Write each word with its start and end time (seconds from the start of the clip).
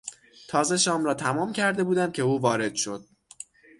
تازه 0.47 0.77
شام 0.77 1.05
را 1.05 1.13
تمام 1.13 1.53
کرده 1.53 1.83
بودم 1.83 2.11
که 2.11 2.21
او 2.21 2.41
وارد 2.41 2.75
شد. 2.75 3.05